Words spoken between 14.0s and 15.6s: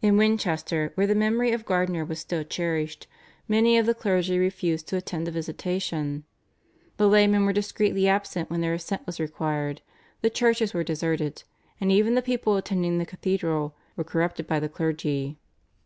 corrupted by the clergy."